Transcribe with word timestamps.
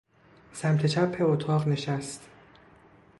سمت 0.53 0.85
چپ 0.85 1.17
اتاق 1.21 1.67
نشست. 1.67 2.29